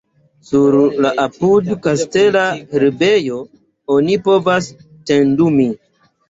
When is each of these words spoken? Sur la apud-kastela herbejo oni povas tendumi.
Sur 0.51 0.75
la 1.05 1.09
apud-kastela 1.23 2.45
herbejo 2.71 3.37
oni 3.99 4.19
povas 4.31 4.73
tendumi. 5.13 5.69